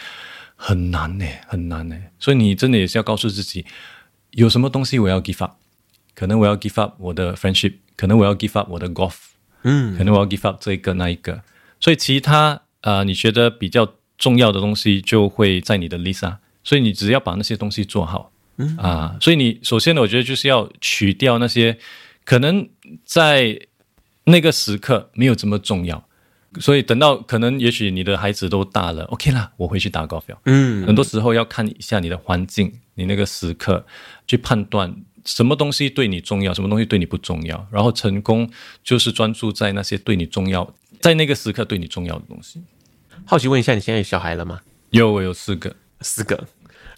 [0.56, 1.96] 很难呢，很难呢。
[2.18, 3.64] 所以你真的也是要告诉自己，
[4.32, 5.54] 有什么东西我要 give up，
[6.14, 9.14] 可能我要 give up 我的 friendship，可能我要 give up 我的 golf，
[9.62, 11.42] 嗯，可能我要 give up 这一个那一个，
[11.80, 13.94] 所以其他呃，你觉得比较。
[14.18, 18.76] 重要的东西就会在你的 list 啊，所以你只要把那些东西做好，嗯。
[18.76, 21.78] 啊，所以你首先呢，我觉得就是要取掉那些
[22.24, 22.68] 可能
[23.04, 23.58] 在
[24.24, 26.06] 那个时刻没有这么重要，
[26.60, 30.34] 所以等到可能也许你的孩子都大了，OK 啦，我回去打高尔夫。
[30.44, 33.86] 嗯，很多时候要看一下你的环境，你那个时刻
[34.26, 38.50] 去判断什么东西对你重要，什么东西对你不重要，然后成功
[38.82, 42.60] 就是专注在那些对你重要，在那个时刻对你重要的东西。
[43.24, 44.60] 好奇问一下，你现在有小孩了吗？
[44.90, 46.46] 有，我有四个，四个。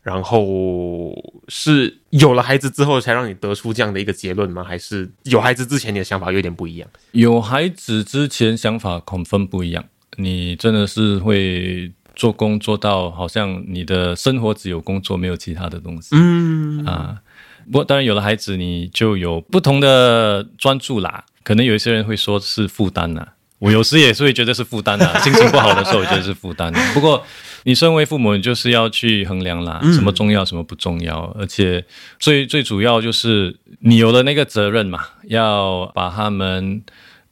[0.02, 1.12] 然后
[1.48, 4.64] 是有了孩子之后才让你得出这样的一个结论吗？
[4.64, 6.88] 还是有孩子之前你的想法有点不一样？
[7.12, 9.84] 有孩子之前想法恐分不一样。
[10.16, 16.08] 你真的是会做工做到好像你的生活只有工作没有其他的东西。
[16.12, 17.20] 嗯啊，
[17.66, 21.24] 不过当然有了孩子你就有不同的专注啦。
[21.42, 23.26] 可能有一些人会说是负担呐。
[23.60, 26.92] 我有时也是会觉得是负担啊， 心情不好的时候，我觉得是负担啊。
[26.92, 27.24] 不过，
[27.62, 31.32] 你身为父母，你就是要去衡量啦，什么重要，什么不重要。
[31.38, 31.84] 而且，
[32.18, 36.82] 最最主要就是你有了那个责任嘛，要把他们。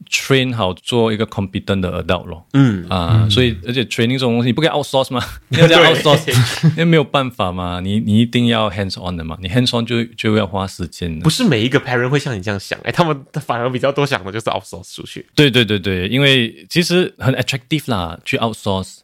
[0.09, 5.23] Train 好做一个 competent 的 adult 咯，嗯啊，所以而且 training 这种东西你不可以 outsource 吗？
[5.49, 6.31] 你要 outsource，
[6.71, 11.19] 因为没有办法嘛，你你一定要 hands on 的嘛，你 hands on 就就要花时间。
[11.19, 15.25] 不是每一个 parent 会像你这样想，哎，他们反而比较多想的就是 outsource 出去。
[15.35, 18.97] 对对对对，因为其实很 attractive 啦，去 outsource，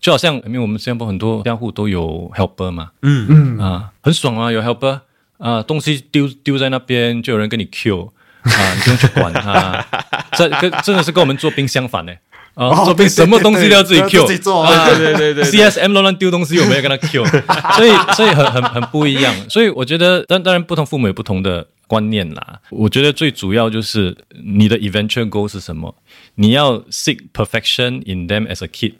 [0.00, 5.00] 就好像因为我们新加坡很多家户都有 helper 嘛，嗯嗯啊，很爽啊，有 helper
[5.38, 8.12] 啊，东西丢丢在那边就有人跟你 Q。
[8.44, 9.84] 啊，你不用去管他，
[10.36, 12.12] 这跟真的是跟我们做兵相反呢。
[12.54, 17.24] 啊，做兵什么东西都要自己 Q，自己做啊，对对对对，CSM 乱乱丢东西，我们要跟他 Q，
[17.76, 19.34] 所以所以很很很不一样。
[19.50, 22.60] 所以我觉得，当当然不同父母有不同的观念啦。
[22.70, 25.96] 我觉得最主要就是你的 eventual goal 是什么？
[26.36, 28.94] 你要 seek perfection in them as a kid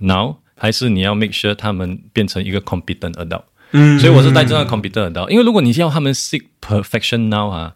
[0.00, 3.44] now，还是你要 make sure 他们变成一个 competent adult？
[3.70, 7.72] 嗯，所以我是带这个 competent adult，因为如果你要他们 seek perfection now 啊。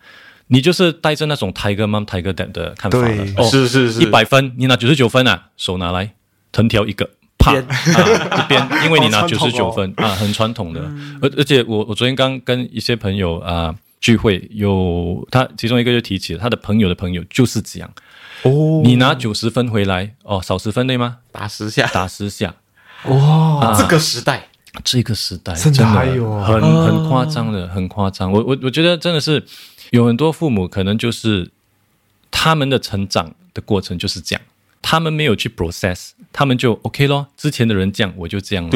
[0.53, 3.91] 你就是带着那种 Tiger Mom Tiger Dad 的看法了，哦，是是。
[3.91, 6.13] 是，一百分，你拿九十九分啊，手拿来，
[6.53, 7.63] 藤条一个，啪，一
[8.49, 10.81] 边， 因为你拿九十九分啊，很传统的，
[11.23, 17.91] 而而且我我昨天刚跟一些朋友啊聚会，有他其中一个就提起了他的朋友的朋友就是这样，
[18.43, 21.17] 哦，你拿九十分回来，哦，少十分对吗？
[21.33, 22.55] 打十下，打十下，
[23.07, 24.49] 哇，这个时代，
[24.85, 29.43] 这个时代真的很很夸张的，很夸张，我我我觉得真的是。
[29.93, 31.51] 有很多父母可能就是
[32.31, 34.43] 他们的成长的过程就是这样，
[34.81, 37.29] 他们没有去 process，他们就 OK 咯。
[37.37, 38.71] 之前的人这样，我就这样了。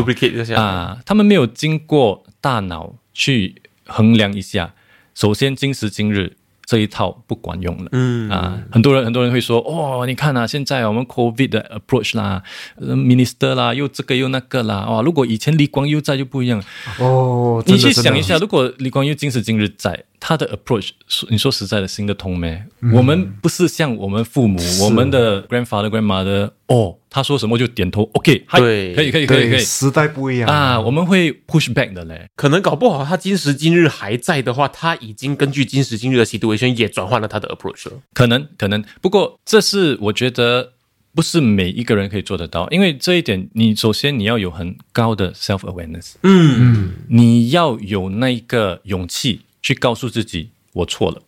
[0.55, 4.74] 啊，他们没有经过大脑去衡量一下。
[5.14, 6.37] 首先，今时今日。
[6.66, 8.29] 这一套不管用了，嗯。
[8.29, 12.42] 啊，很多人很多人会说，哦，你看啊，现在我们 COVID 的 approach 啦
[12.81, 16.61] ，minister 啦，又这个又那个啦，哦，如果以前李光佑在就不一样，
[16.98, 20.90] 哦，你去想一下，如果李光佑今时今日在，他的 approach，
[21.31, 22.61] 你说实在的，行得通没？
[22.92, 26.98] 我们不是像我们父母，我们的 grandfather grandmother，哦。
[27.09, 29.59] 他说什么就点头，OK，对，可以，可以，可以，可以。
[29.61, 32.29] 时代不一样啊，我们会 push back 的嘞。
[32.37, 37.98] 可能搞不好他今时今日还在的话，他已经根据今时今日的 situation 也转换了他的 approach 了。
[38.12, 38.85] 可能，可能。
[39.00, 40.74] 不过这是我觉得
[41.14, 51.22] 不是每一个人可以做得到，因为这一点，你首先你要有很高的 self awareness，嗯，你要有那个勇气去告诉自己我错了，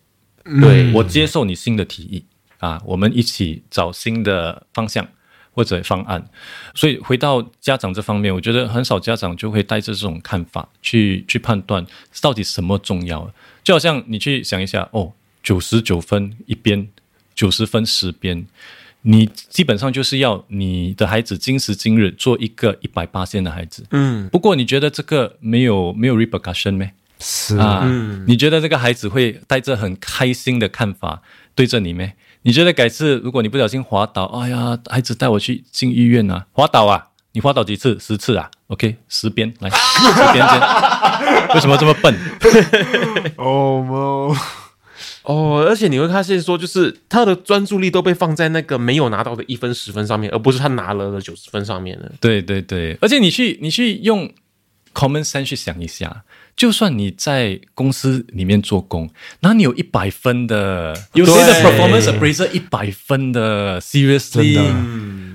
[0.61, 2.25] 对我接受你新的提议
[2.59, 5.07] 啊，我们一起找新的方向。
[5.59, 6.25] 或者方案，
[6.73, 11.85] 所以回到家长这方面，我觉得很少家长就会带着这种看法去去判断
[12.21, 13.29] 到底什么重要。
[13.61, 15.11] 就好像你去想一下，哦，
[15.43, 16.87] 九十九分一边，
[17.35, 18.47] 九十分十边，
[19.01, 23.85] 你基本上就是要你的孩子今时今日做一个一百八线的孩子。
[23.91, 26.89] 嗯，不过你觉得这个没有没有 repercussion 没？
[27.19, 27.85] 是啊，
[28.25, 31.21] 你觉得这个孩子会带着很开心的看法
[31.53, 32.13] 对着你咩？
[32.43, 37.97] 你觉得改次如果你不小心滑倒，哎呀，孩子带我去进医院啊，滑倒啊，你滑倒几次？
[37.99, 40.59] 十次啊？OK，十边来，十边先。
[41.55, 42.15] 为什么这么笨？
[43.37, 44.35] 哦么，
[45.23, 52.11] 哦，而且你会发现说，就是他的专注力都被放在那个没有拿到的一分、十分上面，而不是他拿了的九十分上面了。
[52.21, 54.31] 对对对，而且你去你去用
[54.93, 56.23] common sense 去想一下，
[56.59, 64.59] 就算你在公司里面做工，那你有一百分的，有谁的 performance appraiser 一百分的？Seriously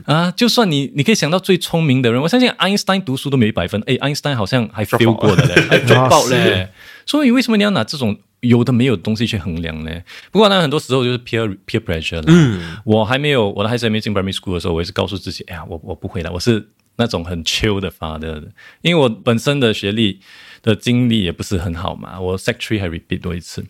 [0.05, 6.69] 啊，就算你你可以想到最聪明的人，我相信爱因斯坦读书都没一百分，哎，爱因斯坦好像还 fail 过的嘞， 还 drop out 嘞。
[7.07, 9.91] 所以为什么你要拿这种有的没有的东西去衡量呢？
[10.31, 12.25] 不过呢，很多时候就是 peer peer pressure 啦。
[12.27, 18.45] 嗯，我还没有我的孩子还没进 primary school 的时候，我也是告诉自己，哎呀，我我不会的，我是那种很 chill 的 father 的，
[18.83, 20.21] 因为我本身的学历
[20.65, 23.65] 的经历也不是很好嘛，我 sec three 还 repeat 多一次。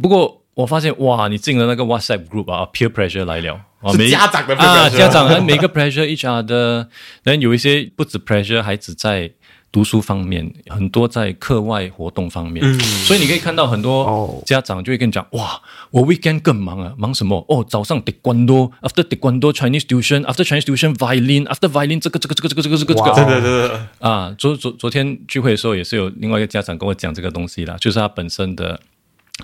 [0.00, 6.86] 不过我发现，哇，你进了那个 WhatsApp group 啊，peer pressure 来了，啊，是每家长的啊家长和，每个 pressure each other，
[7.22, 9.30] 然后有一些不止 pressure 孩子在
[9.70, 12.64] 读书方面，很多在课外活动方面，
[13.04, 14.42] 所以你可以看到很多哦。
[14.46, 15.60] 家长就会跟你讲，哇，
[15.90, 17.44] 我 weekend 更忙啊，忙什么？
[17.48, 28.80] 哦，早上 taekwondo，after taekwondo Chinese tuition，after Chinese tuition violin，after violin 这个这个这个这个这个这个这个，哇对对对对，啊，昨昨昨天聚会的时候也是有另外一个家长跟我讲这个东西啦，就是他本身的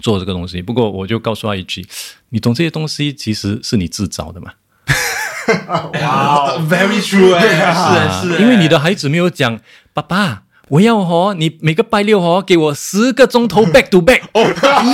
[0.01, 0.63] 做这个东西。
[0.63, 1.87] 不过我就告诉他一句，
[2.31, 4.53] 你懂这些东西其实是你自找的嘛，
[6.01, 9.61] 哇，very true 哎，是是，因为你的孩子没有讲
[9.95, 10.43] 爸爸。
[10.69, 14.23] 我要哦，你每个拜六哦，给我十个钟头 back to back，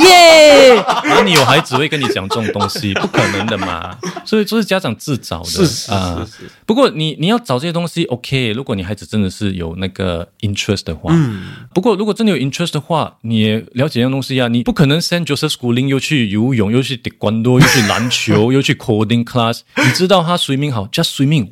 [0.03, 0.75] 耶！
[1.05, 3.97] 然后你有孩子会跟你讲这种东西，不可能的嘛。
[4.27, 6.51] 所以这是家长自找的，是是啊是是。
[6.67, 8.51] 不过你你要找这些东西，OK。
[8.51, 11.53] 如果你孩子真的是有那个 interest 的话，嗯。
[11.73, 14.49] 不过如果真的有 interest 的话，你也了解一样东西啊。
[14.49, 19.61] 你不可能 send Joseph Schooling 又去游泳，又去 taekwondo，又去篮球， 又去 coding class。
[19.77, 21.47] 你知道他 swimming 好，just swimming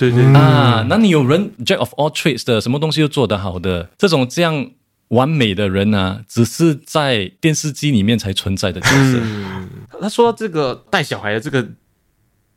[0.00, 4.70] 对对啊，那你有人 jack of all trades 的，什么东西都做得好的，这种这样
[5.08, 9.20] 完美的人啊，只是在电视机里面才存在的角色。
[10.00, 11.68] 他说到这个带小孩的这个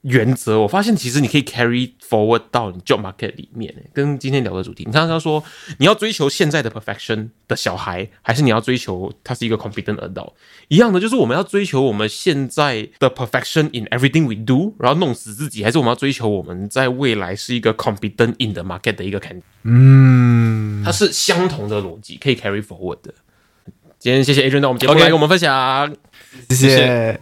[0.03, 4.83] 原则，我发现其实你可以 carry forward 到你 job market 里面，跟今天聊的主题。
[4.85, 5.43] 你刚刚说
[5.79, 10.33] 你要追求现在的 perfection 的小孩，还是你要追求他是一个 competent adult？
[10.67, 19.41] 一样的，就是我们要追求我们现在的 perfection in everything we do，然后弄死自己，还是我们要追求我们在未来是一个 competent in the market 的一个 can？
[19.63, 23.13] 嗯，它是相同的逻辑，可以 carry forward 的。
[23.99, 25.95] 今天谢谢 Adrian 到我们节目来跟我们分享。
[26.49, 27.21] 谢谢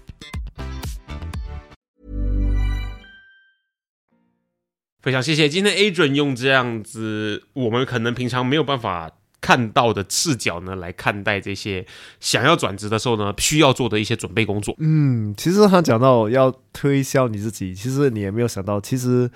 [5.01, 9.09] 非常谢谢今天 Adrian 用这样子我们可能平常没有办法
[9.41, 11.83] 看到的视角呢，来看待这些
[12.19, 14.75] 想要转职的时候呢，需要做的一些准备工作。
[14.77, 19.27] 嗯，其实他讲到要推销你自己，其实你也没有想到，其实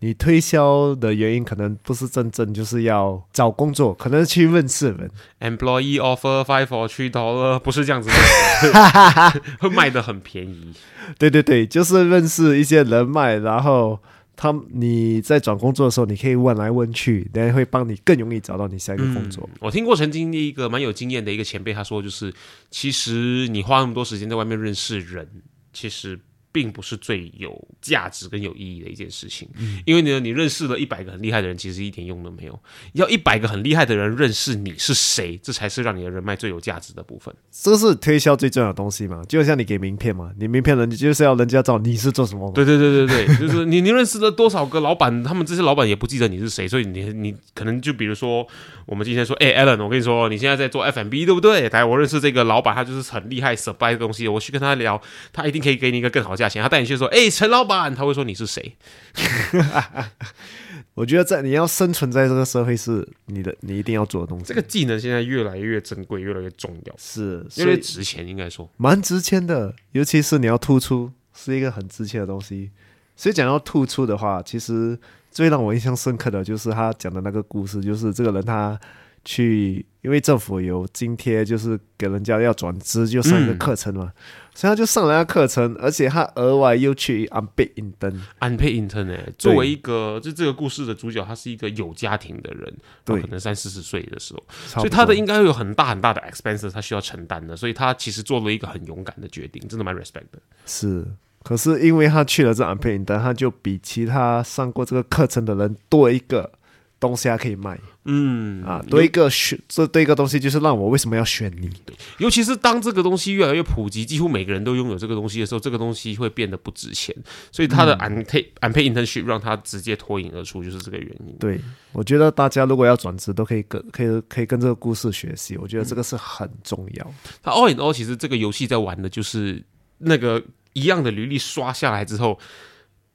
[0.00, 5.10] 你推销的原因可能不是真正就是要找工作，可能是去认识人。
[5.40, 10.74] Employee offer five for three dollar，不是这样子的， 会卖的很便宜。
[11.18, 13.98] 对对对，就是认识一些人脉，然后
[14.36, 19.48] 他你在找工作的时候，你可以问来问去，人家会帮你更容易找到你下一个工作。
[19.60, 22.32] 我听过曾经一个蛮有经验的一个前辈，他说就是，
[22.70, 25.28] 其实你花那么多时间在外面认识人，
[25.72, 26.18] 其实。
[26.54, 29.48] 并不是最有价值跟有意义的一件事情，
[29.84, 32.56] 因为呢，你认识了一百个很厉害的人，其实一点用都没有。
[32.92, 37.34] 要一百个很厉害的人认识你是谁，这才是让你的人脉最有价值的部分。
[37.50, 42.48] 这是推销最重要的东西嘛，就像你给名片嘛，你名片人就是要人家知道你是做什么。
[42.52, 48.46] 对对对对对，就是你你认识了多少个老板，他们这些老板也不记得你是谁，所以你你可能就比如说，
[48.86, 51.68] 我们今天说，哎、a l l e n 我跟你说，你现在在做 F&B 对不对？
[51.68, 55.00] 来，我认识这个老板，他就是很厉害 supply 的东西，我去跟他聊，
[55.32, 56.62] 他一定可以给你一个更好的价钱。
[56.62, 58.76] 他带你去说，哎、陈老板，他会说你是谁？
[60.94, 64.44] 我觉得在你要生存在这个社会是你的你一定要做的东西。
[64.44, 68.70] 这个技能现在越来越珍贵，越来越重要，是越来越值钱，应该说。
[68.76, 72.70] 蛮值钱的，尤其是你要突出，是一个很值钱的东西。
[73.16, 74.98] 所以讲到突出的话，其实
[75.30, 78.78] 最让我印象深刻的就是他讲的那个故事，就是这个人他
[79.24, 84.12] 去，因为政府有津贴，就是给人家要转职就上一个课程嘛，
[84.54, 93.20] 所以他就上了那个课程，而且他额外又去安倍印登，安倍 intern 哎，作为一个就这个故事的主角，他是一个有家庭的人，对。
[93.22, 100.38] 可能三四十岁的时候，所以他的应该会有很大很大的 expenses，他需要承担的，所以他其实做了一个很勇敢的决定，真的蛮 respect 的。
[100.66, 101.06] 是。
[101.44, 106.50] 可是因为他去了这安倍印登，他就比其他上过这个课程的人多一个
[106.98, 111.70] 东西还可以卖嗯啊，多一个选，这多一个东西就是让我为什么要选你？
[112.18, 117.14] 尤其是当这个东西越来越普及，几乎每个人都拥有这个东西的时候，这个东西会变得不值钱。
[117.50, 121.34] 所以他的 unpaid、unpaid internship 让他直接脱颖而出，就是这个原因。
[121.38, 121.58] 对，
[121.92, 127.14] 我觉得大家如果要转职，都可以跟可以可以跟这个故事学习，我觉得这个是很重要。
[127.42, 129.64] 他 all in all，其实这个游戏在玩的就是
[129.98, 130.42] 那个
[130.72, 132.38] 一样的履历刷下来之后，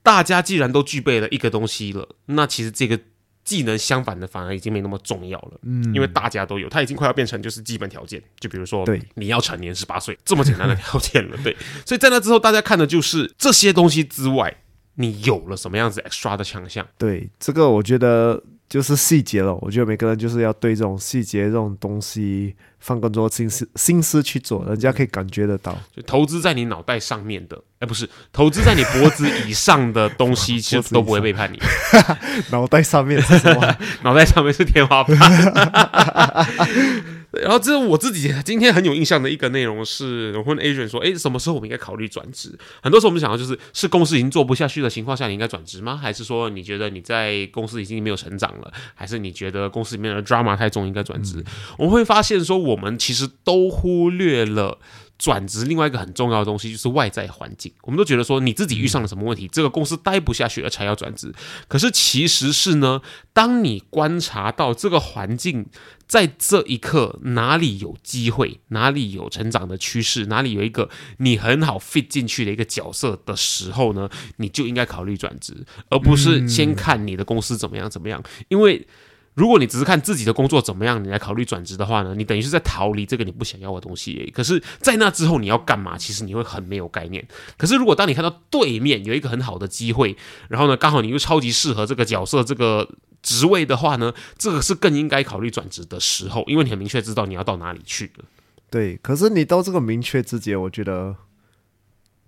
[0.02, 2.98] 大家既然都具备了一个东西了，那其实这个
[3.44, 5.52] 技能相反的反而已经没那么重要了。
[5.62, 8.22] 嗯，因为大家都有，它已经快要变成就是基本条件。
[8.38, 11.36] 就比如说，对你要成年十八岁这么简单的条件了。
[11.44, 14.58] 对，所以在那之后，大家看的就是这些东西之外，
[14.94, 16.86] 你有了什么样子 extra 的强项。
[16.96, 19.54] 对，这个我觉得就是细节了。
[19.56, 25.76] 我觉得每个人就是要对这种细节这种东西放更多心思心思去做，人家可以感觉得到。
[25.94, 31.58] 就投资在你脑袋上面的，哎，不是投资在你脖子以上的东西， 其实都不会背叛你。
[32.50, 33.76] 脑袋上面是什么？
[34.04, 35.16] 脑袋上面是天花板。
[37.32, 42.58] 对然后这是我自己今天很有印象的一个内容是，我问 Adrian 说，哎，什么时候我们应该考虑转职？
[42.82, 45.96] 很多时候我们想到就是，是公司已经做不下去的情况下，你应该转职吗？
[45.96, 48.72] 还是说你觉得你在公司已经没有成长了？
[48.94, 51.44] 还是你觉得公司里面的 drama 太重，应该转职？
[51.78, 54.78] 我们会发现说，我们其实都忽略了。
[55.20, 61.30] 转职另外一个很重要的东西就是外在环境，我们都觉得说你自己遇上了什么问题，这个公司待不下去了才要转职。
[61.68, 63.02] 可是其实是呢，
[63.34, 65.66] 当你观察到这个环境
[66.06, 74.08] 在这一刻哪里有机会，哪里有成长的趋势，哪里有一个你很好 fit 进去的一个角色的时候呢，
[74.38, 75.54] 你就应该考虑转职，
[75.90, 78.86] 而不是先看你的公司怎么样怎么样，因为。
[79.34, 84.30] 如果你只是看自己的工作怎么样，你来考虑转职的话呢，你等于是在逃离这个你不想要的东西。
[84.34, 85.96] 可是，在那之后你要干嘛？
[85.96, 87.26] 其实你会很没有概念。
[87.56, 90.16] 可是，如果当你看到对面有一个很好的机会，
[90.48, 92.88] 然后呢，刚好你又超级适合这个角色、这个
[93.22, 98.24] 职位的话呢，这个是更应该考虑转职的时候，因为你很明确知道你要到哪里去了。
[98.68, 101.16] 对，可是你到这个明确之节，我觉得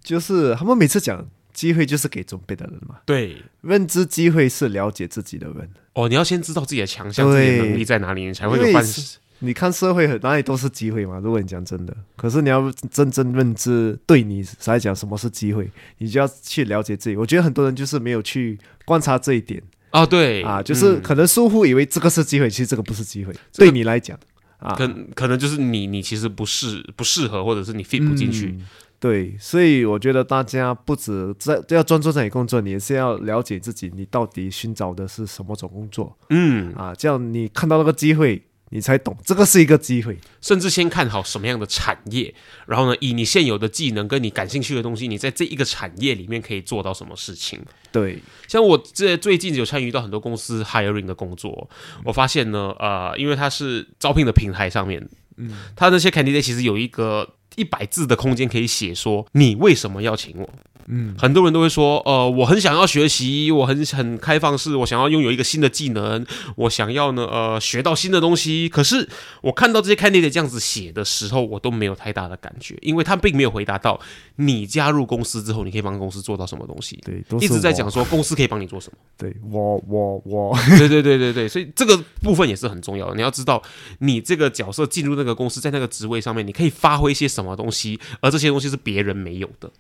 [0.03, 5.69] 就是他们每次讲机会就是给准备的人嘛，对，认知机会是了解自己的人。
[5.95, 15.69] 哦，你要先知道自己的强项、自己的能力在哪里，你才会有办事你看社会很哪里都是机会嘛，如果你讲真的，可是你要真正认知对你来讲什么是机会，
[15.99, 17.17] 你就要去了解自己。
[17.17, 24.17] 我觉得很多人就是没有去观察这一点哦，对啊，就是嗯可能疏忽以为这个是机会，其实这个不是机会，这个对你来讲
[24.59, 28.55] 啊，可可能就是你你其实不适不适合，或者是你 fit 不进去。
[28.57, 28.67] 嗯
[29.03, 36.95] 对，所以我觉得大家不止在要专注在你工作，你也是要了解自己，你到底寻找的是什么种工作嗯，啊？
[36.95, 38.41] 这样你看到那个机会，
[38.71, 40.17] 你才懂这个是一个机会。
[40.41, 42.33] 甚至先看好什么样的产业，
[42.65, 47.61] 然后呢，以你现有的技能跟你感兴趣的东西，你在这一个产业里面可以做到什么事情。
[47.91, 51.69] 对，像我这最近有参与到很多公司 hiring 的工作，
[52.05, 60.49] 我发现呢，呃，因为它是招聘的平台上面，嗯，它那些 candidate 其实有一个一百字的空间可以写说你为什么要请我。
[60.87, 66.25] 嗯，很多人都会说，呃，我很想要学习，我很很开放式，我想要拥有一个新的技能，
[66.57, 68.69] 我想要呢，呃，学到新的东西。
[68.69, 69.09] 可是
[69.43, 74.01] 我看到这些 candidate 这样子写的时候，我都没有太大的感觉，因为他并没有回答到
[74.37, 76.99] 你加入公司之后，你可以帮公司做到什么东西。
[77.05, 78.99] 对都一直在讲说公司可以帮你做什么。
[79.19, 83.15] 对我我我，对对对对对，所以这个部分也是很重要的。
[83.15, 83.63] 你要知道，
[83.99, 89.71] 你这个角色进入那个公司，在那个职位上面，你可以发挥一些什么东西，而这些东西是别人没有的。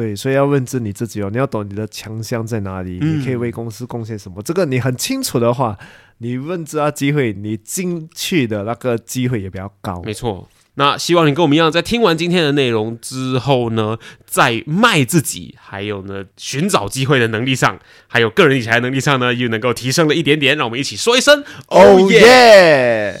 [0.00, 4.40] 对，所以要认知你自己哦，你要懂你的强项在哪里，嗯你可以为公司贡献什么。
[4.42, 5.76] 这个你很清楚的话，
[6.18, 10.00] 你认知啊机会，你进去的那个机会也比较高。
[10.02, 10.48] 没错。
[10.76, 20.56] 那希望你跟我们一样，在听完今天的内容之后呢，在卖自己，还有呢寻找机会的能力上，还有个人理财能力上呢，又能够提升了一点点。
[20.56, 23.20] 让我们一起说一声哦耶！